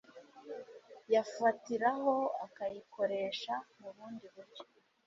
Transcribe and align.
yafatiraho 1.13 2.13
akayikoresha 2.45 3.53
mu 3.79 3.89
bundi 3.95 4.25
buryo. 4.33 4.63